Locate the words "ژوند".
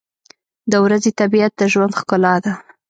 1.71-1.93